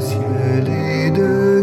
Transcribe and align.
ciel 0.00 0.68
et 0.68 1.10
de 1.10 1.53